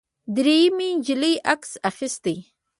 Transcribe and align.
درېیمې 0.35 0.89
نجلۍ 0.97 1.35
عکس 1.53 1.71
اخیست. 1.89 2.25